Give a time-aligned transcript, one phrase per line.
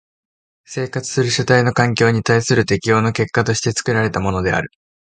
[0.65, 4.71] 生活する主体の環境に対する適応の結果として作られたものである。